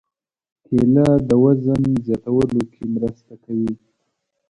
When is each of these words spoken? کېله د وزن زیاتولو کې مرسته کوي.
کېله 0.65 1.07
د 1.27 1.29
وزن 1.43 1.81
زیاتولو 2.05 2.61
کې 2.71 2.83
مرسته 2.95 3.33
کوي. 3.43 3.73